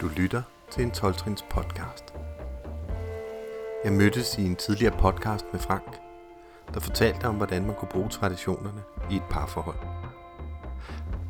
[0.00, 1.14] Du lytter til en 12
[1.50, 2.14] podcast.
[3.84, 6.00] Jeg mødtes i en tidligere podcast med Frank,
[6.74, 9.78] der fortalte om, hvordan man kunne bruge traditionerne i et parforhold.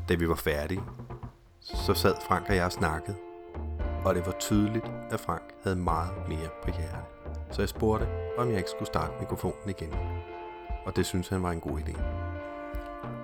[0.09, 0.83] Da vi var færdige,
[1.61, 3.17] så sad Frank og jeg og snakkede,
[4.05, 6.99] og det var tydeligt, at Frank havde meget mere på hjerte.
[7.51, 8.09] Så jeg spurgte,
[8.39, 9.95] om jeg ikke skulle starte mikrofonen igen.
[10.87, 12.01] Og det synes han var en god idé.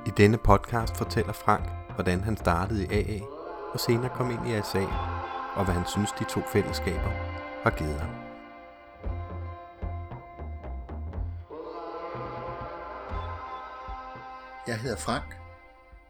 [0.07, 3.21] I denne podcast fortæller Frank, hvordan han startede i AA
[3.73, 5.12] og senere kom ind i ASA,
[5.57, 7.11] og hvad han synes de to fællesskaber
[7.63, 8.33] har givet ham.
[14.67, 15.35] Jeg hedder Frank.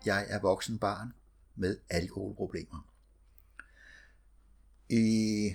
[0.07, 1.15] Jeg er voksen barn
[1.55, 2.89] med alkoholproblemer.
[4.89, 5.55] I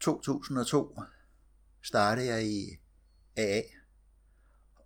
[0.00, 1.00] 2002
[1.82, 2.78] startede jeg i
[3.36, 3.62] AA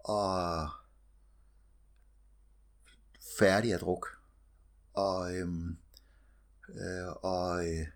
[0.04, 0.68] og
[3.38, 4.08] færdig at drukke.
[4.92, 5.78] Og, øhm,
[6.68, 7.86] øh, og øh,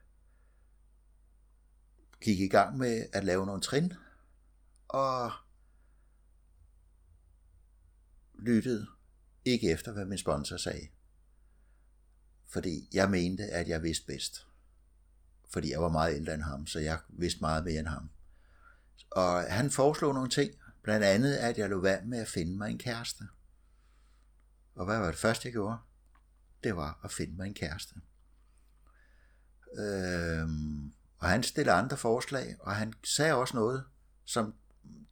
[2.20, 3.92] gik i gang med at lave nogle trin,
[4.88, 5.32] og
[8.34, 8.86] lyttede
[9.44, 10.88] ikke efter, hvad min sponsor sagde.
[12.46, 14.46] Fordi jeg mente, at jeg vidste bedst.
[15.50, 18.10] Fordi jeg var meget ældre end ham, så jeg vidste meget mere end ham.
[19.10, 22.70] Og han foreslog nogle ting, blandt andet, at jeg lå vand med at finde mig
[22.70, 23.24] en kæreste.
[24.74, 25.78] Og hvad var det første, jeg gjorde?
[26.64, 27.94] Det var at finde mig en kæreste.
[29.78, 30.48] Øh,
[31.18, 33.84] og han stillede andre forslag, og han sagde også noget,
[34.24, 34.54] som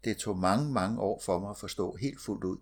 [0.05, 2.59] det tog mange, mange år for mig at forstå helt fuldt ud.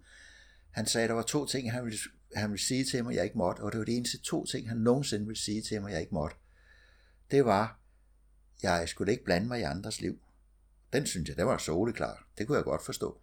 [0.71, 1.99] Han sagde, at der var to ting, han ville,
[2.35, 4.69] han ville sige til mig, jeg ikke måtte, og det var det eneste to ting,
[4.69, 6.37] han nogensinde ville sige til mig, jeg ikke måtte.
[7.31, 7.79] Det var,
[8.63, 10.19] jeg skulle ikke blande mig i andres liv.
[10.93, 12.27] Den synes jeg, det var soleklar.
[12.39, 13.21] Det kunne jeg godt forstå.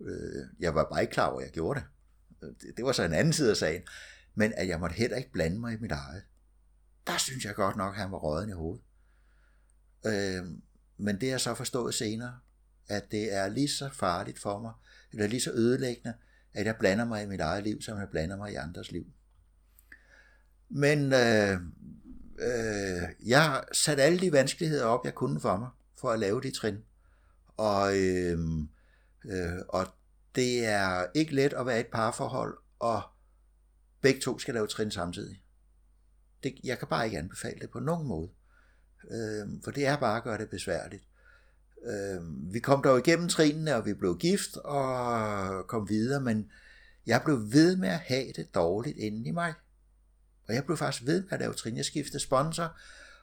[0.00, 2.76] Øh, jeg var bare ikke klar over, at jeg gjorde det.
[2.76, 3.82] Det var så en anden side af sagen.
[4.34, 6.22] Men at jeg måtte heller ikke blande mig i mit eget.
[7.08, 8.82] Der synes jeg godt nok, at han var råden i hovedet.
[10.06, 10.44] Øh,
[10.96, 12.38] men det er så forstået senere,
[12.88, 14.72] at det er lige så farligt for mig,
[15.12, 16.14] eller lige så ødelæggende,
[16.54, 19.06] at jeg blander mig i mit eget liv, som jeg blander mig i andres liv.
[20.68, 21.60] Men øh,
[22.38, 25.68] øh, jeg satte sat alle de vanskeligheder op, jeg kunne for mig,
[26.00, 26.78] for at lave de trin.
[27.56, 28.38] Og, øh,
[29.24, 29.86] øh, og
[30.34, 33.02] det er ikke let at være i et parforhold, og
[34.00, 35.42] begge to skal lave trin samtidig.
[36.42, 38.28] Det, jeg kan bare ikke anbefale det på nogen måde.
[39.10, 41.04] Øh, for det er bare at gøre det besværligt.
[41.86, 46.50] Øh, vi kom dog igennem trinene, og vi blev gift og kom videre, men
[47.06, 49.54] jeg blev ved med at have det dårligt inden i mig.
[50.48, 51.76] Og jeg blev faktisk ved med at lave trin.
[51.76, 52.76] Jeg skiftede sponsor,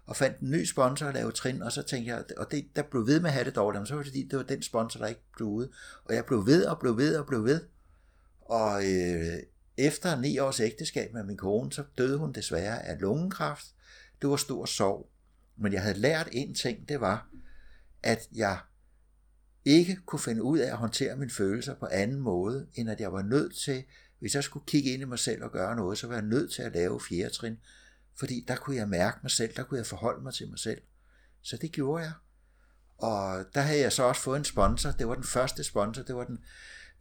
[0.05, 2.81] og fandt en ny sponsor at lave trin, og så tænkte jeg, og det, der
[2.81, 4.61] blev ved med at have det dårligt, men så var det fordi, det var den
[4.61, 5.69] sponsor, der ikke blev ude.
[6.05, 7.61] Og jeg blev ved og blev ved og blev ved.
[8.41, 9.37] Og øh,
[9.78, 13.66] efter ni års ægteskab med min kone, så døde hun desværre af lungekræft.
[14.22, 15.09] Det var stor sorg.
[15.58, 17.30] Men jeg havde lært en ting, det var,
[18.03, 18.59] at jeg
[19.66, 23.13] ikke kunne finde ud af at håndtere mine følelser på anden måde, end at jeg
[23.13, 23.84] var nødt til,
[24.19, 26.52] hvis jeg skulle kigge ind i mig selv og gøre noget, så var jeg nødt
[26.52, 27.57] til at lave fjerde trin,
[28.19, 30.81] fordi der kunne jeg mærke mig selv, der kunne jeg forholde mig til mig selv.
[31.42, 32.13] Så det gjorde jeg.
[32.97, 34.92] Og der havde jeg så også fået en sponsor.
[34.92, 36.03] Det var den første sponsor.
[36.03, 36.40] Det var den,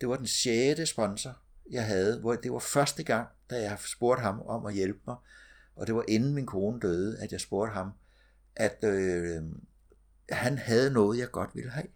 [0.00, 1.38] det var den sjette sponsor,
[1.70, 2.20] jeg havde.
[2.20, 5.16] Hvor det var første gang, da jeg spurgte ham om at hjælpe mig.
[5.76, 7.90] Og det var inden min kone døde, at jeg spurgte ham,
[8.56, 9.42] at øh,
[10.30, 11.86] han havde noget, jeg godt ville have.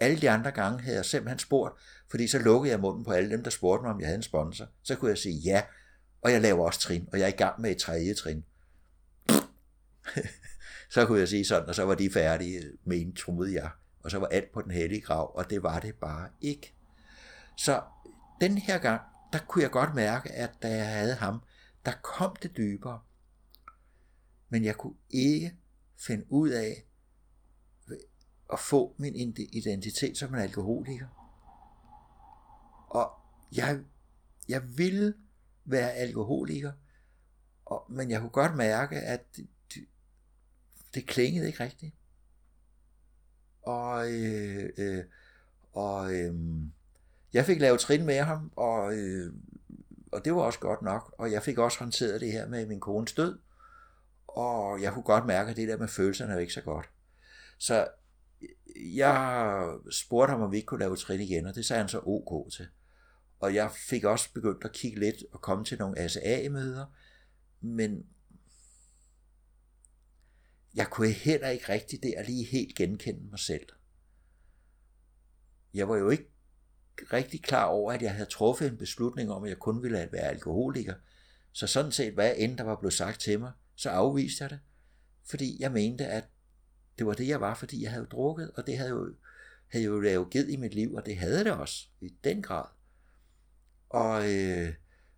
[0.00, 1.80] Alle de andre gange havde jeg simpelthen spurgt,
[2.10, 4.22] fordi så lukkede jeg munden på alle dem, der spurgte mig, om jeg havde en
[4.22, 4.66] sponsor.
[4.82, 5.62] Så kunne jeg sige ja,
[6.22, 8.44] og jeg laver også trin, og jeg er i gang med et tredje trin.
[10.94, 13.70] så kunne jeg sige sådan, og så var de færdige, men troede jeg.
[14.02, 16.74] Og så var alt på den hellige grav, og det var det bare ikke.
[17.56, 17.82] Så
[18.40, 19.02] den her gang,
[19.32, 21.42] der kunne jeg godt mærke, at da jeg havde ham,
[21.84, 23.00] der kom det dybere.
[24.48, 25.56] Men jeg kunne ikke
[25.96, 26.84] finde ud af
[28.52, 29.14] at få min
[29.52, 31.06] identitet som en alkoholiker.
[32.88, 33.12] Og
[33.52, 33.80] jeg,
[34.48, 35.14] jeg ville
[35.64, 36.72] være alkoholiker,
[37.64, 39.86] og, men jeg kunne godt mærke, at det, det,
[40.94, 41.94] det klingede ikke rigtigt.
[43.62, 45.04] Og, øh, øh,
[45.72, 46.34] og øh,
[47.32, 49.32] jeg fik lavet trin med ham, og, øh,
[50.12, 51.14] og det var også godt nok.
[51.18, 53.38] Og jeg fik også håndteret det her med min kones død,
[54.28, 56.90] og jeg kunne godt mærke, at det der med følelserne var ikke så godt.
[57.58, 57.88] Så
[58.76, 62.00] jeg spurgte ham, om vi ikke kunne lave trin igen, og det sagde han så
[62.04, 62.66] ok til.
[63.40, 66.86] Og jeg fik også begyndt at kigge lidt og komme til nogle ASA-møder,
[67.60, 68.06] men
[70.74, 73.66] jeg kunne heller ikke rigtig der lige helt genkende mig selv.
[75.74, 76.29] Jeg var jo ikke
[77.12, 80.28] rigtig klar over, at jeg havde truffet en beslutning om, at jeg kun ville være
[80.28, 80.94] alkoholiker.
[81.52, 84.58] Så sådan set, hvad end der var blevet sagt til mig, så afviste jeg det.
[85.24, 86.24] fordi jeg mente, at
[86.98, 89.14] det var det, jeg var, fordi jeg havde drukket, og det havde jo,
[89.66, 92.64] havde jo lavet ged i mit liv, og det havde det også, i den grad.
[93.88, 94.74] Og øh,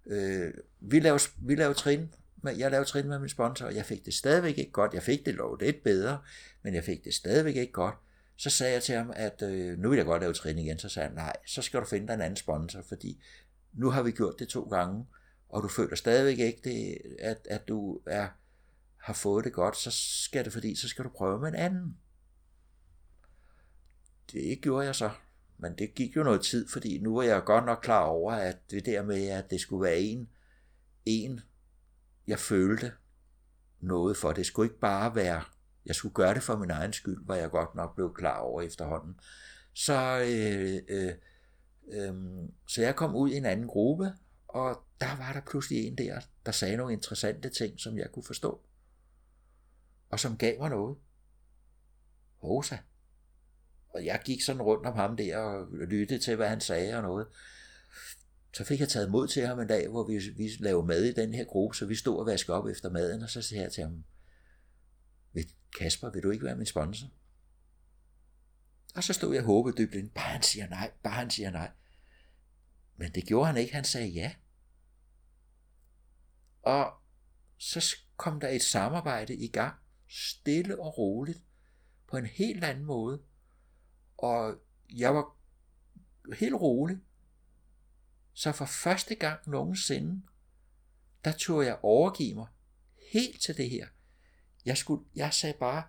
[0.07, 2.15] øh, vi, lavede, vi lavede trin,
[2.45, 4.95] jeg lavede trin med min sponsor, og jeg fik det stadigvæk ikke godt.
[4.95, 6.21] Jeg fik det lov lidt bedre,
[6.63, 7.95] men jeg fik det stadigvæk ikke godt.
[8.37, 10.79] Så sagde jeg til ham, at øh, nu vil jeg godt lave træning igen.
[10.79, 13.23] Så sagde han, nej, så skal du finde dig en anden sponsor, fordi
[13.73, 15.07] nu har vi gjort det to gange,
[15.49, 18.29] og du føler stadigvæk ikke, det, at, at du er,
[18.97, 19.91] har fået det godt, så
[20.25, 21.97] skal det fordi, så skal du prøve med en anden.
[24.33, 25.11] Det gjorde jeg så.
[25.59, 28.71] Men det gik jo noget tid, fordi nu er jeg godt nok klar over, at
[28.71, 30.29] det der med, at det skulle være en,
[31.05, 31.41] en
[32.27, 32.93] jeg følte
[33.81, 34.33] noget for.
[34.33, 35.43] Det skulle ikke bare være,
[35.87, 38.63] jeg skulle gøre det for min egen skyld, var jeg godt nok blev klar over
[38.63, 39.21] efterhånden.
[39.75, 41.15] Så, øh, øh,
[41.89, 42.15] øh,
[42.67, 44.13] så jeg kom ud i en anden gruppe,
[44.49, 48.25] og der var der pludselig en der, der sagde nogle interessante ting, som jeg kunne
[48.25, 48.61] forstå.
[50.11, 50.97] Og som gav mig noget.
[52.43, 52.77] Rosa.
[53.89, 57.03] Og jeg gik sådan rundt om ham der og lyttede til, hvad han sagde og
[57.03, 57.27] noget.
[58.53, 61.13] Så fik jeg taget mod til ham en dag, hvor vi, vi lavede mad i
[61.13, 63.73] den her gruppe, så vi stod og vaskede op efter maden, og så sagde jeg
[63.73, 64.05] til ham,
[65.79, 67.09] Kasper, vil du ikke være min sponsor?
[68.95, 71.71] Og så stod jeg håbet dybt ind, bare han siger nej, bare han siger nej.
[72.97, 74.35] Men det gjorde han ikke, han sagde ja.
[76.63, 76.93] Og
[77.59, 79.75] så kom der et samarbejde i gang,
[80.09, 81.45] stille og roligt,
[82.09, 83.23] på en helt anden måde.
[84.17, 84.55] Og
[84.91, 85.37] jeg var
[86.39, 86.99] helt rolig.
[88.33, 90.23] Så for første gang nogensinde,
[91.25, 92.47] der tog jeg overgive mig
[93.13, 93.89] helt til det her.
[94.65, 95.83] Jeg, skulle, jeg sagde bare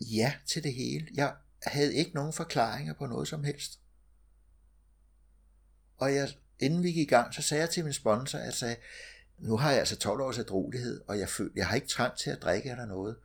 [0.00, 1.08] ja til det hele.
[1.14, 1.34] Jeg
[1.66, 3.80] havde ikke nogen forklaringer på noget som helst.
[5.96, 6.28] Og jeg,
[6.58, 8.76] inden vi gik i gang, så sagde jeg til min sponsor, at jeg sagde,
[9.38, 12.30] nu har jeg altså 12 års adrolighed, og jeg, føl, jeg har ikke trang til
[12.30, 13.16] at drikke eller noget.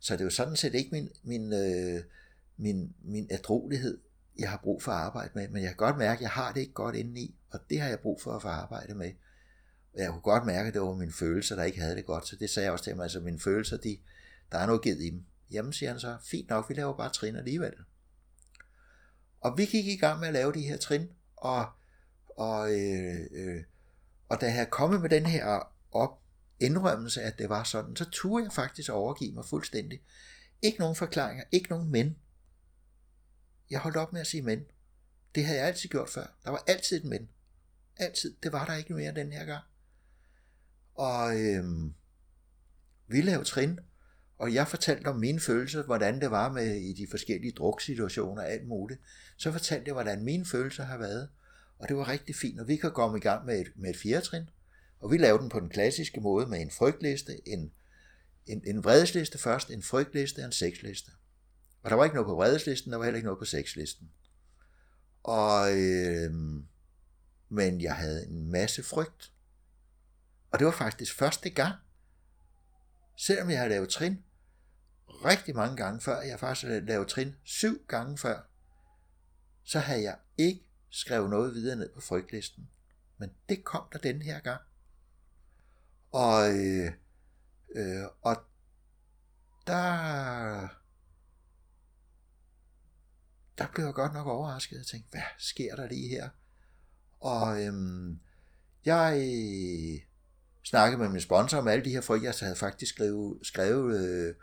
[0.00, 2.02] Så det er jo sådan set ikke min, min, øh,
[2.56, 3.98] min, min adrolighed,
[4.38, 6.52] jeg har brug for at arbejde med, men jeg kan godt mærke, at jeg har
[6.52, 9.12] det ikke godt indeni, og det har jeg brug for at få arbejde med.
[9.94, 12.28] Og jeg kunne godt mærke, at det var mine følelser, der ikke havde det godt,
[12.28, 13.98] så det sagde jeg også til ham, altså mine følelser, de,
[14.52, 15.24] der er noget givet i dem.
[15.50, 17.72] Jamen, siger han så, fint nok, vi laver bare trin alligevel.
[19.40, 21.66] Og vi gik i gang med at lave de her trin, og,
[22.36, 23.62] og, øh, øh,
[24.28, 26.22] og da jeg kommet med den her op,
[26.60, 30.02] indrømmelse, at det var sådan, så turde jeg faktisk overgive mig fuldstændig.
[30.62, 32.16] Ikke nogen forklaringer, ikke nogen men.
[33.70, 34.64] Jeg holdt op med at sige men.
[35.34, 36.26] Det havde jeg altid gjort før.
[36.44, 37.28] Der var altid et men.
[37.96, 38.36] Altid.
[38.42, 39.64] Det var der ikke mere den her gang.
[40.94, 41.64] Og øh,
[43.08, 43.78] vi lavede trin,
[44.38, 48.50] og jeg fortalte om mine følelser, hvordan det var med i de forskellige druksituationer og
[48.50, 49.00] alt muligt.
[49.36, 51.28] Så fortalte jeg, hvordan mine følelser har været.
[51.78, 53.96] Og det var rigtig fint, og vi kan komme i gang med et, med et
[53.96, 54.48] fjerde trin.
[55.00, 57.72] Og vi lavede den på den klassiske måde med en frygtliste, en,
[58.46, 61.10] en, en vredesliste først, en frygtliste og en sexliste.
[61.82, 64.10] Og der var ikke noget på vredeslisten, der var heller ikke noget på sexlisten.
[65.22, 66.32] Og, øh,
[67.48, 69.31] men jeg havde en masse frygt.
[70.52, 71.74] Og det var faktisk første gang,
[73.16, 74.24] selvom jeg har lavet trin
[75.24, 78.40] rigtig mange gange før, jeg faktisk havde lavet trin syv gange før,
[79.64, 82.70] så havde jeg ikke skrevet noget videre ned på frygtlisten.
[83.18, 84.60] Men det kom der den her gang.
[86.10, 86.92] Og, øh,
[87.74, 88.36] øh, og
[89.66, 90.68] der,
[93.58, 94.76] der blev jeg godt nok overrasket.
[94.76, 96.28] Jeg tænkte, hvad sker der lige her?
[97.20, 98.20] Og øhm,
[98.84, 99.16] jeg
[100.64, 102.24] snakkede med min sponsor om alle de her frygt.
[102.24, 104.34] Jeg havde faktisk skrevet, skrevet øh,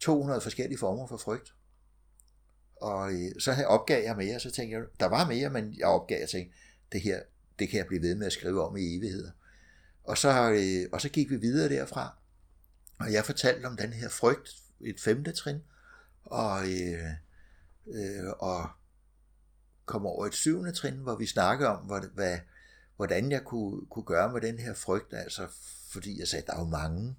[0.00, 1.54] 200 forskellige former for frygt.
[2.76, 5.86] Og øh, så havde opgav jeg mere, så tænkte jeg, der var mere, men jeg
[5.86, 6.56] opgav, jeg tænkte,
[6.92, 7.20] det her,
[7.58, 9.30] det kan jeg blive ved med at skrive om i evigheder.
[10.04, 12.18] Og så, øh, og så gik vi videre derfra,
[12.98, 14.48] og jeg fortalte om den her frygt,
[14.80, 15.58] et femte trin,
[16.24, 17.04] og, øh,
[17.86, 18.70] øh, og
[19.86, 22.38] kom over et syvende trin, hvor vi snakkede om, hvad, hvad,
[23.00, 25.48] hvordan jeg kunne, kunne gøre med den her frygt, altså
[25.92, 27.16] fordi jeg sagde, der er jo mange.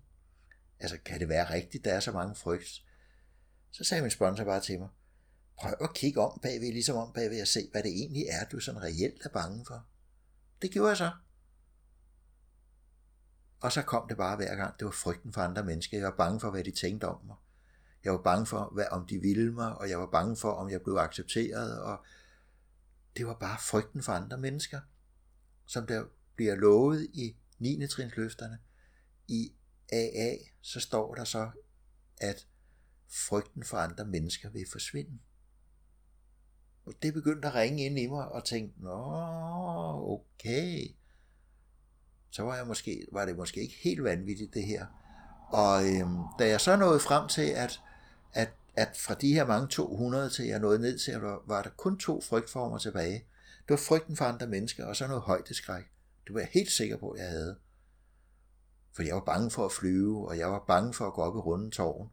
[0.79, 2.83] Altså, kan det være rigtigt, der er så mange frygt?
[3.71, 4.89] Så sagde min sponsor bare til mig,
[5.57, 8.59] prøv at kigge om bagved, ligesom om bagved at se, hvad det egentlig er, du
[8.59, 9.85] sådan reelt er bange for.
[10.61, 11.11] Det gjorde jeg så.
[13.61, 14.79] Og så kom det bare hver gang.
[14.79, 15.97] Det var frygten for andre mennesker.
[15.97, 17.35] Jeg var bange for, hvad de tænkte om mig.
[18.03, 20.69] Jeg var bange for, hvad, om de ville mig, og jeg var bange for, om
[20.69, 21.81] jeg blev accepteret.
[21.81, 22.05] Og
[23.17, 24.79] det var bare frygten for andre mennesker,
[25.71, 26.03] som der
[26.35, 27.87] bliver lovet i 9.
[27.87, 28.59] trins løfterne,
[29.27, 29.53] I
[29.91, 31.49] AA, så står der så,
[32.17, 32.47] at
[33.09, 35.19] frygten for andre mennesker vil forsvinde.
[36.85, 38.91] Og det begyndte at ringe ind i mig og tænkte, nå,
[40.07, 40.95] okay
[42.31, 44.85] så var, jeg måske, var det måske ikke helt vanvittigt det her.
[45.49, 47.81] Og øhm, da jeg så nåede frem til, at,
[48.33, 51.61] at, at fra de her mange 200 til jeg nåede ned til, at der var
[51.61, 53.25] der kun to frygtformer tilbage.
[53.61, 55.83] Det var frygten for andre mennesker, og så noget højdeskræk.
[56.27, 57.59] Det var jeg helt sikker på, at jeg havde.
[58.93, 61.35] For jeg var bange for at flyve, og jeg var bange for at gå op
[61.35, 62.09] i runden tårn.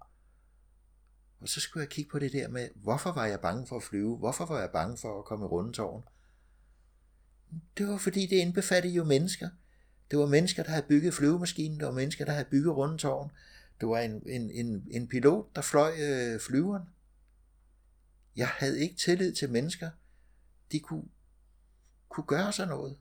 [1.41, 3.83] Og så skulle jeg kigge på det der med, hvorfor var jeg bange for at
[3.83, 4.17] flyve?
[4.17, 6.03] Hvorfor var jeg bange for at komme i runden tårn?
[7.79, 9.49] Det var fordi, det indbefattede jo mennesker.
[10.11, 13.31] Det var mennesker, der havde bygget flyvemaskinen, det var mennesker, der havde bygget rundetårn.
[13.81, 16.83] Det var en, en, en, en pilot, der fløj øh, flyveren.
[18.37, 19.91] Jeg havde ikke tillid til mennesker.
[20.73, 21.05] De kunne,
[22.09, 22.99] kunne gøre sig noget.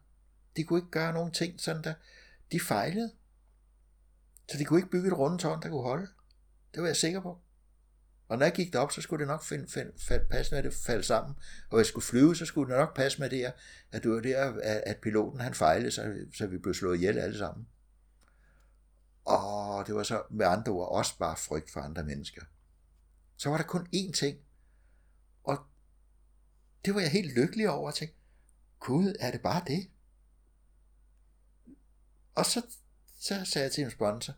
[0.58, 1.94] De kunne ikke gøre nogen ting, sådan der.
[2.52, 3.12] De fejlede.
[4.52, 6.08] Så de kunne ikke bygge et rundetårn, der kunne holde.
[6.74, 7.42] Det var jeg sikker på.
[8.28, 10.64] Og når jeg gik derop, så skulle det nok find, find, find, passe med, at
[10.64, 11.36] det faldt sammen.
[11.70, 13.54] Og hvis jeg skulle flyve, så skulle det nok passe med det,
[13.92, 17.38] at det var der, at piloten han fejlede, så, så vi blev slået ihjel alle
[17.38, 17.68] sammen.
[19.26, 22.42] Og det var så med andre ord også bare frygt for andre mennesker.
[23.38, 24.40] Så var der kun én ting,
[25.44, 25.58] og
[26.86, 28.17] det var jeg helt lykkelig over at tænke,
[28.80, 29.90] Gud, er det bare det?
[32.36, 32.62] Og så,
[33.20, 34.34] så sagde jeg til en sponsor,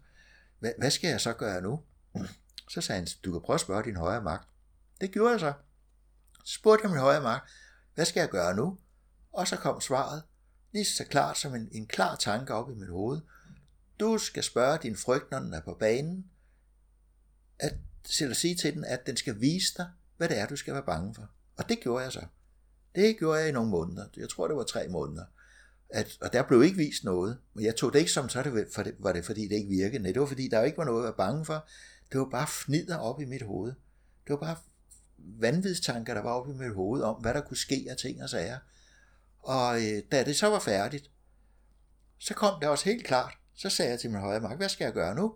[0.60, 1.84] hvad, hvad skal jeg så gøre nu?
[2.70, 4.50] Så sagde han, du kan prøve at spørge din højre magt.
[5.02, 5.54] Det gjorde jeg så.
[6.44, 7.50] Så spurgte jeg min højre magt,
[7.96, 8.78] hvad skal jeg gøre nu?
[9.32, 10.24] Og så kom svaret,
[10.72, 13.22] lige så klart som en, en klar tanke op i mit hoved.
[14.00, 16.32] Du skal spørge din frygt, når den er på banen,
[17.60, 17.74] at,
[18.22, 20.86] at sige til den, at den skal vise dig, hvad det er, du skal være
[20.86, 21.30] bange for.
[21.58, 22.26] Og det gjorde jeg så.
[22.96, 24.06] Det gjorde jeg i nogle måneder.
[24.18, 25.26] Jeg tror, det var tre måneder.
[25.90, 27.38] At, og der blev ikke vist noget.
[27.54, 29.70] Men jeg tog det ikke som, så det, for det, var det fordi, det ikke
[29.70, 30.04] virkede.
[30.04, 31.68] Nej, det var fordi, der ikke var noget at være bange for.
[32.12, 33.74] Det var bare fnider op i mit hoved.
[34.28, 34.58] Det var bare
[35.18, 38.30] vanvidstanker, der var op i mit hoved om, hvad der kunne ske af ting og
[38.30, 38.58] sager.
[39.40, 41.12] Og øh, da det så var færdigt,
[42.18, 43.34] så kom det også helt klart.
[43.56, 45.36] Så sagde jeg til min højre magt, hvad skal jeg gøre nu?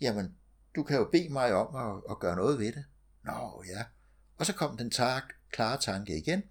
[0.00, 0.34] Jamen,
[0.76, 2.84] du kan jo bede mig om at, at gøre noget ved det.
[3.24, 3.84] Nå ja.
[4.36, 6.42] Og så kom den tak, klare tanke igen.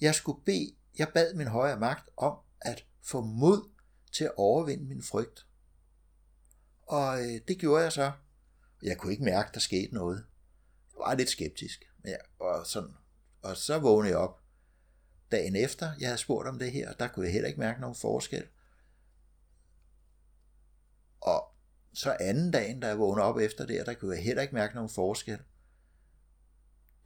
[0.00, 3.70] Jeg skulle bede, jeg bad min højere magt om at få mod
[4.12, 5.46] til at overvinde min frygt.
[6.82, 8.12] Og øh, det gjorde jeg så.
[8.82, 10.26] Jeg kunne ikke mærke, der skete noget.
[10.92, 11.84] Jeg var lidt skeptisk.
[12.04, 12.94] Ja, og, sådan,
[13.42, 14.40] og så vågnede jeg op
[15.30, 17.80] dagen efter, jeg havde spurgt om det her, og der kunne jeg heller ikke mærke
[17.80, 18.48] nogen forskel.
[21.20, 21.54] Og
[21.94, 24.74] så anden dagen, da jeg vågnede op efter det, der kunne jeg heller ikke mærke
[24.74, 25.38] nogen forskel.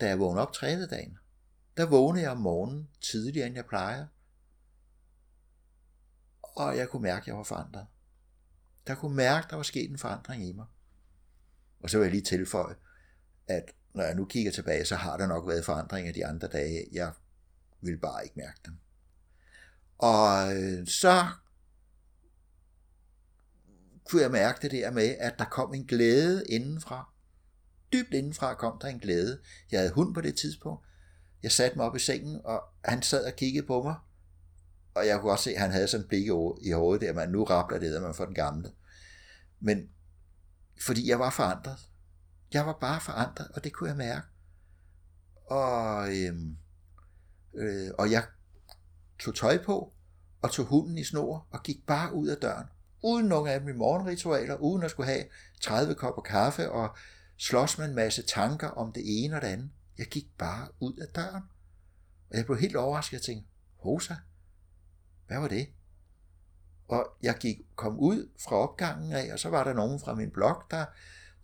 [0.01, 1.19] Da jeg vågnede op tredje dagen,
[1.77, 4.07] der vågnede jeg om morgenen tidligere, end jeg plejer.
[6.43, 7.87] Og jeg kunne mærke, at jeg var forandret.
[8.87, 10.67] Der kunne mærke, at der var sket en forandring i mig.
[11.81, 12.75] Og så vil jeg lige tilføje,
[13.47, 16.87] at når jeg nu kigger tilbage, så har der nok været forandringer de andre dage.
[16.93, 17.13] Jeg
[17.81, 18.75] vil bare ikke mærke dem.
[19.99, 21.27] Og øh, så
[24.05, 27.13] kunne jeg mærke det der med, at der kom en glæde indenfra.
[27.93, 29.41] Dybt indenfra kom der en glæde.
[29.71, 30.87] Jeg havde hund på det tidspunkt.
[31.43, 33.95] Jeg satte mig op i sengen, og han sad og kiggede på mig.
[34.95, 36.27] Og jeg kunne også se, at han havde sådan et blik
[36.63, 38.73] i hovedet der, man nu rabler det, at man får den gamle.
[39.61, 39.89] Men
[40.81, 41.79] fordi jeg var forandret.
[42.53, 44.27] Jeg var bare forandret, og det kunne jeg mærke.
[45.47, 46.57] Og, øhm,
[47.55, 48.25] øh, og jeg
[49.19, 49.93] tog tøj på,
[50.43, 52.67] og tog hunden i snor, og gik bare ud af døren.
[53.03, 55.25] Uden nogen af mine morgenritualer, uden at skulle have
[55.61, 56.97] 30 kopper kaffe, og
[57.37, 59.71] slås med en masse tanker om det ene og det andet.
[59.99, 61.43] Jeg gik bare ud af døren.
[62.31, 64.15] Og jeg blev helt overrasket og tænkte, Hosa,
[65.27, 65.69] hvad var det?
[66.89, 70.31] Og jeg gik, kom ud fra opgangen af, og så var der nogen fra min
[70.31, 70.85] blog, der,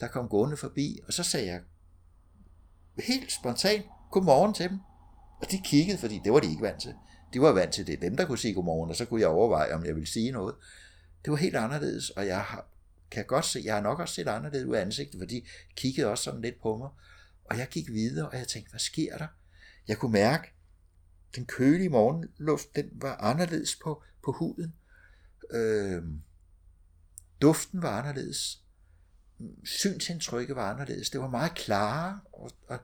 [0.00, 1.60] der kom gående forbi, og så sagde jeg
[2.98, 4.78] helt spontant, godmorgen til dem.
[5.42, 6.94] Og de kiggede, fordi det var de ikke vant til.
[7.32, 8.02] De var vant til det.
[8.02, 10.54] Dem, der kunne sige godmorgen, og så kunne jeg overveje, om jeg ville sige noget.
[11.24, 12.66] Det var helt anderledes, og jeg har,
[13.10, 15.42] kan godt se, jeg har nok også set anderledes ud af ansigtet, for de
[15.76, 16.88] kiggede også sådan lidt på mig.
[17.50, 19.26] Og jeg gik videre, og jeg tænkte, hvad sker der?
[19.88, 20.52] Jeg kunne mærke,
[21.36, 24.74] den kølige morgenluft, den var anderledes på, på huden.
[25.50, 26.02] Øh,
[27.42, 28.62] duften var anderledes.
[29.64, 31.10] Synsindtrykket var anderledes.
[31.10, 32.20] Det var meget klarere.
[32.32, 32.80] Og, og jeg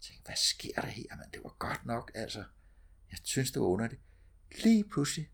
[0.00, 1.16] tænkte, hvad sker der her?
[1.16, 2.44] Men det var godt nok, altså.
[3.10, 4.00] Jeg synes, det var underligt.
[4.62, 5.30] Lige pludselig,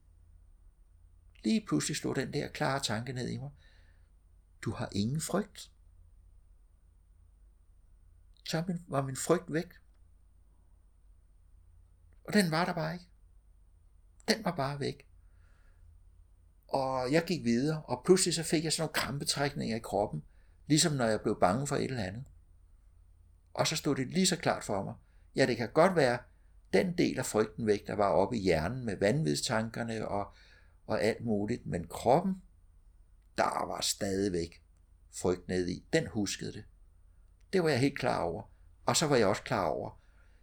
[1.44, 3.50] lige pludselig stod den der klare tanke ned i mig.
[4.62, 5.69] Du har ingen frygt.
[8.50, 9.66] Så var min frygt væk.
[12.24, 13.06] Og den var der bare ikke.
[14.28, 15.08] Den var bare væk.
[16.68, 20.22] Og jeg gik videre, og pludselig så fik jeg sådan nogle krampetrækninger i kroppen,
[20.66, 22.24] ligesom når jeg blev bange for et eller andet.
[23.54, 24.94] Og så stod det lige så klart for mig.
[25.36, 26.18] Ja, det kan godt være
[26.72, 30.34] den del af frygten væk, der var oppe i hjernen med vanvidstankerne og,
[30.86, 32.42] og alt muligt, men kroppen,
[33.38, 34.62] der var stadig væk.
[35.20, 35.84] frygt ned i.
[35.92, 36.64] Den huskede det.
[37.52, 38.42] Det var jeg helt klar over.
[38.86, 40.00] Og så var jeg også klar over,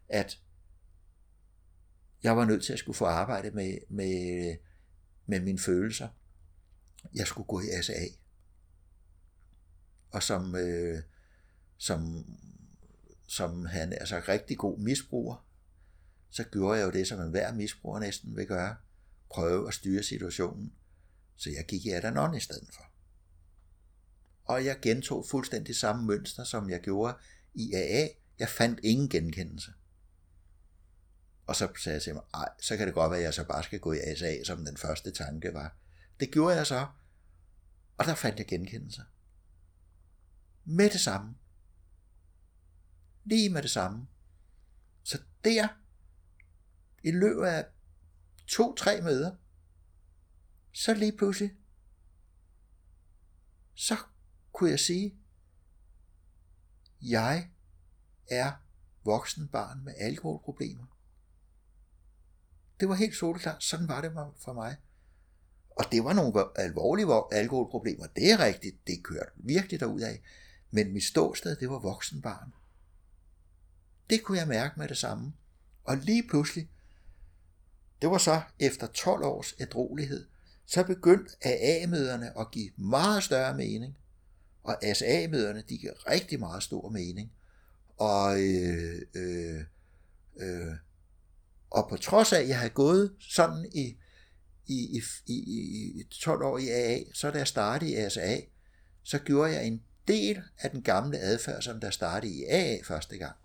[0.10, 0.40] at
[2.24, 4.56] jeg var nødt til at skulle få arbejde med, med,
[5.26, 6.08] med mine følelser.
[7.14, 7.94] Jeg skulle gå i SA.
[10.12, 11.04] Og som, øh,
[11.78, 12.26] som,
[13.28, 15.46] som han er så rigtig god misbruger,
[16.30, 18.76] så gjorde jeg jo det, som en hver misbruger næsten vil gøre.
[19.30, 20.74] Prøve at styre situationen.
[21.36, 22.84] Så jeg gik i Adanon i stedet for.
[24.48, 27.18] Og jeg gentog fuldstændig samme mønster, som jeg gjorde
[27.54, 28.08] i AA.
[28.40, 29.74] Jeg fandt ingen genkendelse.
[31.48, 33.44] Og så sagde jeg til mig, ej, så kan det godt være, at jeg så
[33.44, 35.76] bare skal gå i ASA, som den første tanke var.
[36.20, 36.88] Det gjorde jeg så,
[37.98, 39.02] og der fandt jeg genkendelse.
[40.66, 41.36] Med det samme.
[43.24, 44.08] Lige med det samme.
[45.04, 45.68] Så der,
[47.04, 47.66] i løbet af
[48.48, 49.36] to-tre møder,
[50.74, 51.52] så lige pludselig,
[53.76, 53.98] så
[54.58, 55.16] kunne jeg sige,
[57.02, 57.50] jeg
[58.28, 58.52] er
[59.04, 60.86] voksen barn med alkoholproblemer.
[62.80, 63.64] Det var helt soleklart.
[63.64, 64.76] Sådan var det for mig.
[65.70, 68.08] Og det var nogle alvorlige alkoholproblemer.
[68.08, 68.88] Det er rigtigt.
[68.88, 70.22] Det kørte virkelig af.
[70.72, 72.54] Men mit ståsted, det var voksenbarn.
[74.10, 75.34] Det kunne jeg mærke med det samme.
[75.84, 76.70] Og lige pludselig,
[78.02, 80.28] det var så efter 12 års ædrolighed,
[80.66, 83.98] så begyndte AA-møderne at give meget større mening.
[84.68, 87.32] Og SA-møderne, de giver rigtig meget stor mening.
[87.98, 89.62] Og øh, øh,
[90.40, 90.76] øh,
[91.70, 93.98] og på trods af, at jeg havde gået sådan i,
[94.66, 98.38] i, i, i, i 12 år i AA, så da jeg startede i ASA,
[99.04, 103.18] så gjorde jeg en del af den gamle adfærd, som der startede i AA første
[103.18, 103.36] gang.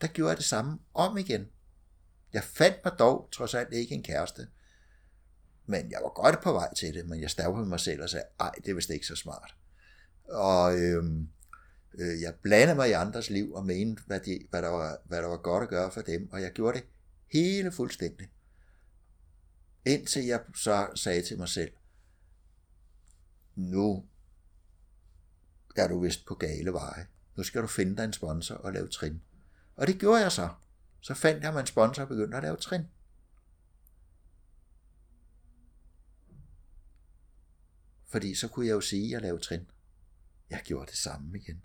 [0.00, 1.46] Der gjorde jeg det samme om igen.
[2.32, 4.48] Jeg fandt mig dog trods alt ikke en kæreste.
[5.66, 8.26] Men jeg var godt på vej til det, men jeg stavede mig selv og sagde,
[8.40, 9.54] ej, det er vist ikke så smart.
[10.28, 11.28] Og øhm,
[11.94, 15.22] øh, jeg blandede mig i andres liv og mente, hvad, de, hvad, der var, hvad
[15.22, 16.86] der var godt at gøre for dem, og jeg gjorde det
[17.32, 18.30] Hele fuldstændig.
[19.86, 21.72] Indtil jeg så sagde til mig selv,
[23.54, 24.04] nu
[25.76, 27.06] er du vist på gale veje.
[27.36, 29.22] Nu skal du finde dig en sponsor og lave trin.
[29.76, 30.48] Og det gjorde jeg så.
[31.00, 32.82] Så fandt jeg mig en sponsor og begyndte at lave trin.
[38.06, 39.70] Fordi så kunne jeg jo sige, at jeg lavede trin.
[40.50, 41.62] Jeg gjorde det samme igen.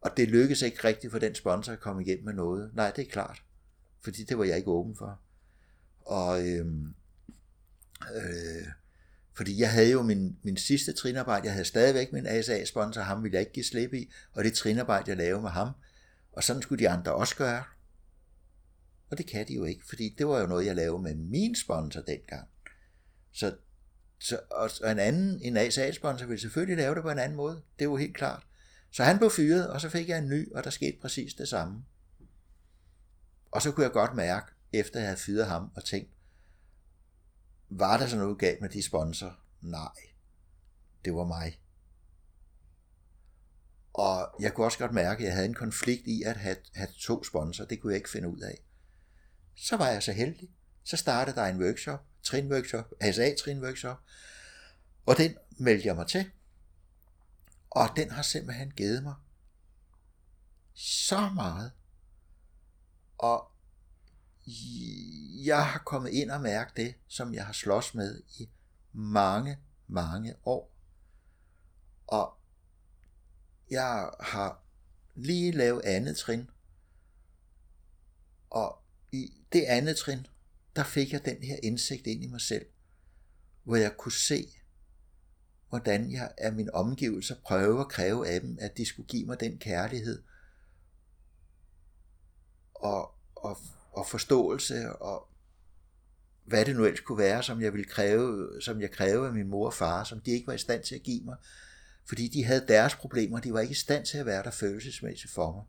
[0.00, 2.74] Og det lykkedes ikke rigtigt for den sponsor at komme igennem med noget.
[2.74, 3.42] Nej, det er klart
[4.04, 5.20] fordi det var jeg ikke åben for.
[6.00, 6.94] Og øhm,
[8.14, 8.66] øh,
[9.36, 13.34] fordi jeg havde jo min, min sidste trinarbejde, jeg havde stadigvæk min ASA-sponsor, ham ville
[13.34, 15.68] jeg ikke give slip i, og det trinarbejde, jeg lavede med ham,
[16.32, 17.64] og sådan skulle de andre også gøre.
[19.10, 21.54] Og det kan de jo ikke, fordi det var jo noget, jeg lavede med min
[21.54, 22.48] sponsor dengang.
[23.32, 23.56] Så,
[24.18, 27.90] så og en anden, en ASA-sponsor ville selvfølgelig lave det på en anden måde, det
[27.90, 28.46] var helt klart.
[28.90, 31.48] Så han blev fyret, og så fik jeg en ny, og der skete præcis det
[31.48, 31.84] samme.
[33.50, 36.10] Og så kunne jeg godt mærke, efter jeg havde fyret ham og tænkt,
[37.68, 39.38] var der så noget galt med de sponsor?
[39.60, 39.92] Nej,
[41.04, 41.60] det var mig.
[43.92, 46.88] Og jeg kunne også godt mærke, at jeg havde en konflikt i at have, have
[46.98, 47.68] to sponsorer.
[47.68, 48.58] Det kunne jeg ikke finde ud af.
[49.56, 50.50] Så var jeg så heldig.
[50.84, 53.96] Så startede der en workshop, trin workshop, ASA trin workshop,
[55.06, 56.30] og den meldte jeg mig til.
[57.70, 59.14] Og den har simpelthen givet mig
[60.74, 61.72] så meget
[63.18, 63.50] og
[65.44, 68.48] jeg har kommet ind og mærket det, som jeg har slås med i
[68.92, 70.70] mange, mange år.
[72.06, 72.36] Og
[73.70, 74.62] jeg har
[75.14, 76.50] lige lavet andet trin.
[78.50, 78.82] Og
[79.12, 80.26] i det andet trin,
[80.76, 82.66] der fik jeg den her indsigt ind i mig selv,
[83.62, 84.48] hvor jeg kunne se,
[85.68, 89.40] hvordan jeg af min omgivelser prøver at kræve af dem, at de skulle give mig
[89.40, 90.22] den kærlighed,
[92.74, 93.58] og, og,
[93.92, 95.28] og forståelse og
[96.44, 99.48] hvad det nu ellers kunne være, som jeg ville kræve, som jeg krævede af min
[99.48, 101.36] mor og far, som de ikke var i stand til at give mig,
[102.08, 105.32] fordi de havde deres problemer, de var ikke i stand til at være der følelsesmæssigt
[105.32, 105.64] for mig.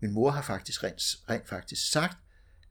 [0.00, 2.18] Min mor har faktisk rent, rent faktisk sagt,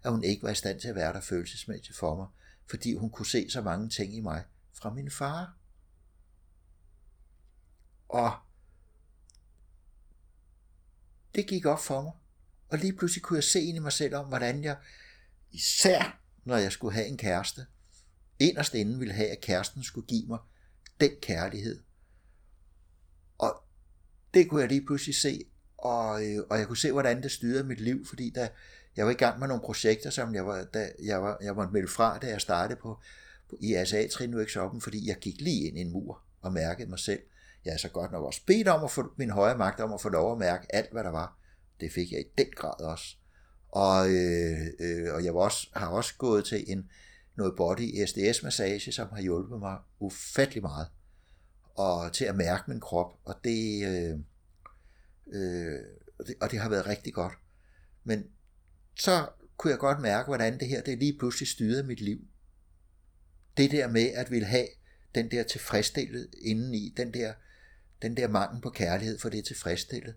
[0.03, 2.27] at hun ikke var i stand til at være der følelsesmæssigt for mig,
[2.69, 5.57] fordi hun kunne se så mange ting i mig fra min far.
[8.09, 8.31] Og
[11.35, 12.11] det gik op for mig,
[12.69, 14.77] og lige pludselig kunne jeg se ind i mig selv om, hvordan jeg,
[15.51, 17.65] især når jeg skulle have en kæreste,
[18.39, 20.39] inderst inden ville have, at kæresten skulle give mig
[20.99, 21.83] den kærlighed.
[23.37, 23.63] Og
[24.33, 25.45] det kunne jeg lige pludselig se,
[25.77, 28.49] og, øh, og jeg kunne se, hvordan det styrede mit liv, fordi da
[28.97, 31.69] jeg var i gang med nogle projekter, som jeg var, da jeg var, jeg var
[31.69, 32.99] meldt fra, da jeg startede på,
[33.49, 36.89] på i ASA trin workshoppen, fordi jeg gik lige ind i en mur og mærkede
[36.89, 37.19] mig selv.
[37.65, 40.01] Jeg er så godt nok også bedt om at få min højre magt om at
[40.01, 41.37] få lov at mærke alt, hvad der var.
[41.79, 43.15] Det fik jeg i den grad også.
[43.69, 46.89] Og, øh, øh, og jeg var også, har også gået til en
[47.35, 50.87] noget body SDS-massage, som har hjulpet mig ufattelig meget.
[51.75, 53.19] Og til at mærke min krop.
[53.25, 54.19] Og det, øh,
[55.27, 55.79] øh,
[56.19, 57.33] og det, og det har været rigtig godt.
[58.03, 58.23] Men
[58.99, 62.19] så kunne jeg godt mærke, hvordan det her det lige pludselig styrede mit liv.
[63.57, 64.67] Det der med at ville have
[65.15, 67.33] den der tilfredsstillet indeni, den der,
[68.01, 70.15] den der mangel på kærlighed for det tilfredsstillet.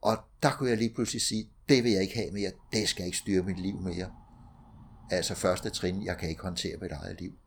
[0.00, 3.06] Og der kunne jeg lige pludselig sige, det vil jeg ikke have mere, det skal
[3.06, 4.12] ikke styre mit liv mere.
[5.10, 7.38] Altså første trin, jeg kan ikke håndtere mit eget liv.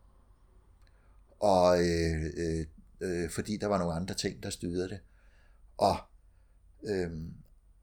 [1.39, 2.65] Og øh, øh,
[3.01, 4.99] øh, fordi der var nogle andre ting, der styrede det.
[5.77, 5.97] Og,
[6.83, 7.11] øh,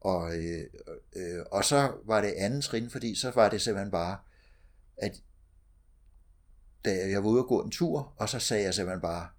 [0.07, 0.63] og, øh,
[1.15, 4.17] øh, og så var det andet trin, fordi så var det simpelthen bare,
[4.97, 5.21] at
[6.85, 9.29] da jeg var ude og gå en tur, og så sagde jeg simpelthen bare,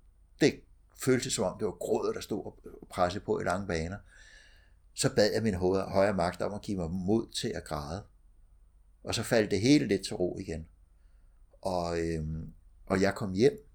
[0.41, 0.61] det
[1.05, 2.59] føltes som om, det var grådet, der stod og
[2.91, 3.97] pressede på i lange baner.
[4.95, 8.05] Så bad jeg min højre magt om at give mig mod til at græde.
[9.05, 10.69] Og så faldt det hele lidt til ro igen.
[11.63, 12.53] Og, øhm,
[12.87, 13.69] og jeg kom hjem,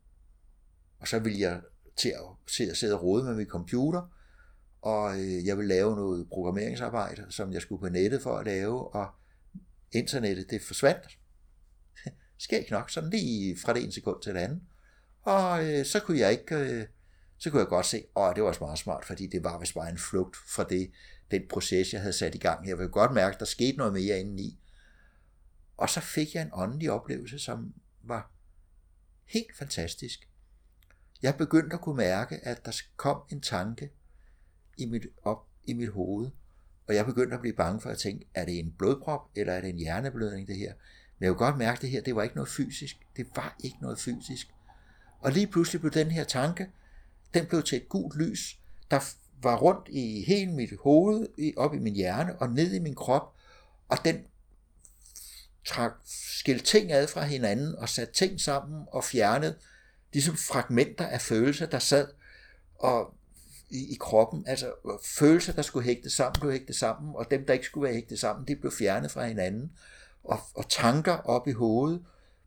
[0.99, 1.62] og så ville jeg
[1.95, 4.01] til at, til at sidde og rode med min computer,
[4.84, 8.96] og øh, jeg ville lave noget programmeringsarbejde, som jeg skulle på nettet for at lave,
[8.96, 9.10] og
[9.91, 11.17] internettet det forsvandt.
[12.38, 14.62] Skægt nok, sådan lige fra det ene sekund til det andet.
[15.22, 16.86] Og øh, så kunne jeg ikke, øh,
[17.38, 19.74] så kunne jeg godt se, at det var også meget smart, fordi det var vist
[19.74, 20.91] bare en flugt fra det,
[21.32, 22.67] den proces, jeg havde sat i gang.
[22.67, 24.60] Jeg ville godt mærke, at der skete noget mere indeni.
[25.78, 28.32] Og så fik jeg en åndelig oplevelse, som var
[29.26, 30.30] helt fantastisk.
[31.22, 33.91] Jeg begyndte at kunne mærke, at der kom en tanke
[34.77, 36.29] i mit, op i mit hoved,
[36.88, 39.62] og jeg begyndte at blive bange for at tænke, er det en blodprop, eller er
[39.62, 40.73] det en hjerneblødning, det her?
[41.19, 42.97] Men jeg kunne godt mærke, det her, det var ikke noget fysisk.
[43.17, 44.47] Det var ikke noget fysisk.
[45.19, 46.67] Og lige pludselig blev den her tanke,
[47.33, 48.59] den blev til et gult lys,
[48.91, 48.99] der
[49.41, 53.33] var rundt i hele mit hoved, op i min hjerne og ned i min krop,
[53.89, 54.25] og den
[55.65, 59.55] trak skilte ting ad fra hinanden og satte ting sammen og fjernede
[60.13, 62.07] ligesom fragmenter af følelser, der sad
[62.75, 63.13] og
[63.73, 64.43] i, i kroppen.
[64.47, 64.71] Altså
[65.05, 68.17] følelser, der skulle hægte sammen, blev hægte sammen, og dem, der ikke skulle være hægte
[68.17, 69.71] sammen, de blev fjernet fra hinanden.
[70.23, 72.05] Og, og tanker op i hovedet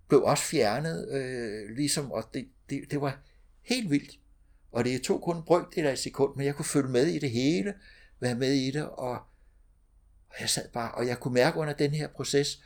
[0.08, 3.18] blev også fjernet, øh, ligesom, og det, det, det var
[3.62, 4.18] helt vildt.
[4.72, 7.18] Og det tog kun en brøkdel af et sekund, men jeg kunne følge med i
[7.18, 7.74] det hele,
[8.20, 9.18] være med i det, og,
[10.28, 12.62] og jeg sad bare, og jeg kunne mærke under den her proces,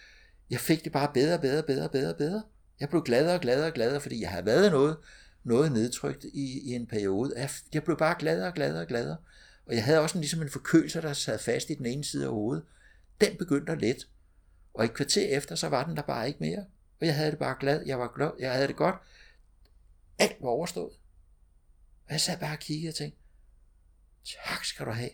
[0.50, 2.42] jeg fik det bare bedre, bedre, bedre, bedre, bedre.
[2.80, 4.96] Jeg blev gladere og gladere og gladere, fordi jeg havde været noget,
[5.44, 7.32] noget nedtrykt i, i en periode.
[7.36, 9.16] Jeg, jeg blev bare gladere og gladere og gladere.
[9.66, 12.24] Og jeg havde også en, ligesom en forkølelse, der sad fast i den ene side
[12.24, 12.64] af hovedet.
[13.20, 14.08] Den begyndte at let.
[14.74, 16.64] Og et kvarter efter, så var den der bare ikke mere.
[17.00, 17.82] Og jeg havde det bare glad.
[17.86, 18.30] Jeg var glad.
[18.38, 18.94] Jeg havde det godt.
[20.18, 20.92] Alt var overstået.
[22.06, 23.18] Og jeg sad bare og kiggede og tænkte,
[24.24, 25.10] tak skal du have.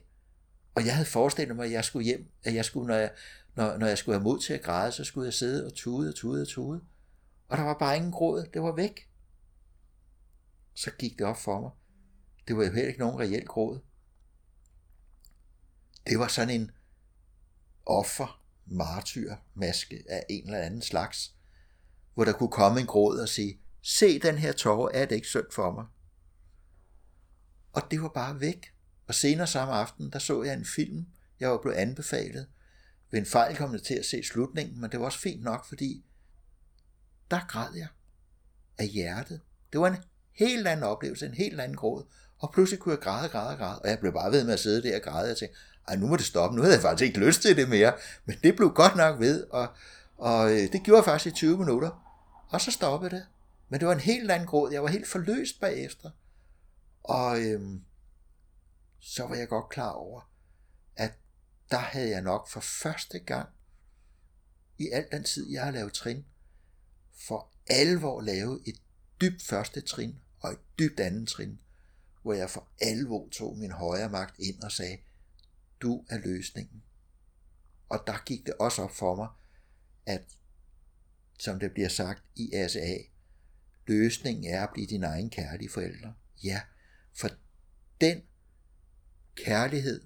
[0.75, 3.11] Og jeg havde forestillet mig, at jeg skulle hjem, at jeg skulle, når jeg,
[3.55, 6.09] når, når jeg skulle have mod til at græde, så skulle jeg sidde og tude
[6.09, 6.81] og tude og tude.
[7.49, 9.09] Og der var bare ingen gråd, det var væk.
[10.77, 11.71] Så gik det op for mig.
[12.49, 13.81] Det var jo heller ikke nogen reel gråd.
[16.07, 16.71] Det var sådan en
[17.87, 21.35] offer, martyr, maske af en eller anden slags,
[22.15, 25.27] hvor der kunne komme en gråd og sige, se den her tårer, er det ikke
[25.27, 25.87] synd for mig?
[27.73, 28.73] Og det var bare væk.
[29.07, 31.07] Og senere samme aften, der så jeg en film,
[31.41, 32.49] jeg var blevet anbefalet.
[33.11, 35.69] Ved en fejl kom jeg til at se slutningen, men det var også fint nok,
[35.69, 36.05] fordi
[37.31, 37.89] der græd jeg
[38.79, 39.41] af hjertet.
[39.73, 39.97] Det var en
[40.39, 42.05] helt anden oplevelse, en helt anden gråd.
[42.39, 43.79] Og pludselig kunne jeg græde, græde, græde.
[43.79, 45.29] Og jeg blev bare ved med at sidde der og græde.
[45.29, 46.57] Jeg tænkte, ej, nu må det stoppe.
[46.57, 47.93] Nu havde jeg faktisk ikke lyst til det mere.
[48.25, 49.47] Men det blev godt nok ved.
[49.51, 49.69] Og,
[50.17, 52.19] og øh, det gjorde jeg faktisk i 20 minutter.
[52.49, 53.27] Og så stoppede det.
[53.69, 54.73] Men det var en helt anden gråd.
[54.73, 56.11] Jeg var helt forløst bagefter.
[57.03, 57.83] Og øhm,
[59.01, 60.31] så var jeg godt klar over,
[60.97, 61.13] at
[61.71, 63.49] der havde jeg nok for første gang
[64.79, 66.25] i al den tid, jeg har lavet trin,
[67.27, 68.77] for alvor lavet et
[69.21, 71.59] dybt første trin og et dybt andet trin,
[72.23, 74.99] hvor jeg for alvor tog min højre magt ind og sagde,
[75.81, 76.83] du er løsningen.
[77.89, 79.29] Og der gik det også op for mig,
[80.07, 80.23] at
[81.39, 82.97] som det bliver sagt i ASA,
[83.87, 86.15] løsningen er at blive din egen kærlige forældre.
[86.45, 86.61] Ja,
[87.15, 87.29] for
[88.01, 88.23] den
[89.35, 90.05] kærlighed,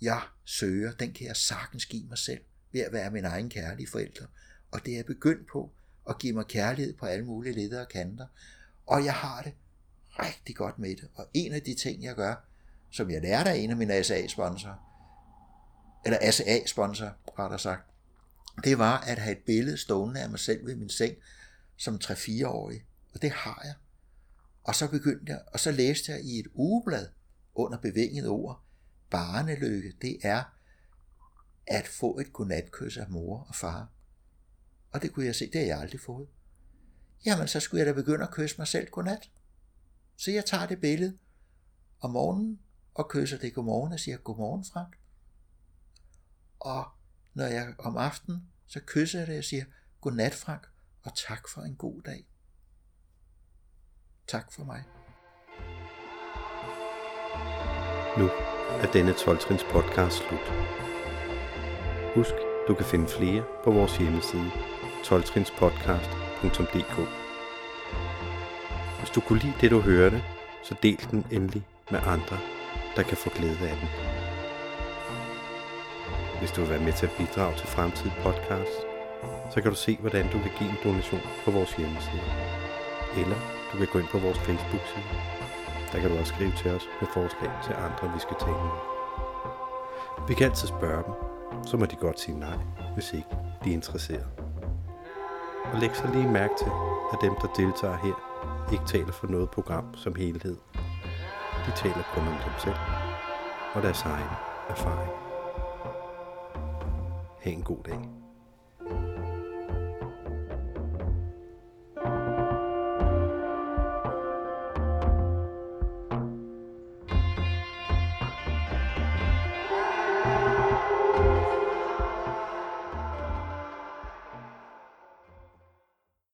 [0.00, 3.88] jeg søger, den kan jeg sagtens give mig selv ved at være min egen kærlige
[3.88, 4.26] forældre.
[4.70, 5.72] Og det er begyndt på
[6.04, 8.26] og give mig kærlighed på alle mulige leder og kanter.
[8.86, 9.52] Og jeg har det
[10.08, 11.08] rigtig godt med det.
[11.14, 12.34] Og en af de ting, jeg gør,
[12.90, 14.92] som jeg lærte af en af mine ASA-sponsorer,
[16.04, 17.82] eller ASA-sponsor, rettere sagt,
[18.64, 21.14] det var at have et billede stående af mig selv ved min seng
[21.76, 22.84] som 3-4-årig.
[23.14, 23.74] Og det har jeg.
[24.64, 27.08] Og så begyndte jeg, og så læste jeg i et ugeblad
[27.54, 28.62] under bevinget ord,
[29.10, 30.42] barnelykke, det er
[31.66, 33.88] at få et godnatkys af mor og far.
[34.92, 36.28] Og det kunne jeg se, det har jeg aldrig fået.
[37.26, 39.30] Jamen, så skulle jeg da begynde at kysse mig selv godnat.
[40.16, 41.18] Så jeg tager det billede
[42.00, 42.60] om morgenen
[42.94, 44.96] og kysser det godmorgen og siger godmorgen, Frank.
[46.60, 46.84] Og
[47.34, 49.64] når jeg om aftenen, så kysser jeg det og siger
[50.00, 50.66] godnat, Frank,
[51.02, 52.26] og tak for en god dag.
[54.26, 54.84] Tak for mig.
[58.18, 58.26] Nu
[58.82, 60.48] er denne 12-trins podcast slut.
[62.14, 62.34] Husk,
[62.68, 64.50] du kan finde flere på vores hjemmeside
[65.08, 66.96] 12trinspodcast.dk
[68.98, 70.24] Hvis du kunne lide det, du hørte,
[70.62, 72.38] så del den endelig med andre,
[72.96, 73.88] der kan få glæde af den.
[76.38, 78.76] Hvis du vil være med til at bidrage til fremtidige podcasts,
[79.54, 82.22] så kan du se, hvordan du kan give en donation på vores hjemmeside.
[83.16, 83.36] Eller
[83.72, 85.04] du kan gå ind på vores Facebook-side.
[85.92, 88.76] Der kan du også skrive til os med forslag til andre, vi skal tale med.
[90.28, 91.14] Vi kan altid spørge dem,
[91.66, 92.58] så må de godt sige nej,
[92.94, 93.28] hvis ikke
[93.64, 94.41] de er interesseret.
[95.72, 96.72] Og læg så lige mærke til,
[97.12, 98.14] at dem, der deltager her,
[98.72, 100.56] ikke taler for noget program som helhed.
[101.66, 102.76] De taler kun om dem selv
[103.74, 104.30] og deres egen
[104.68, 105.10] erfaring.
[107.42, 108.00] Ha' en god dag.